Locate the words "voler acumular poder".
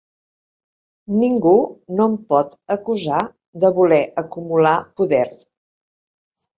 3.79-5.25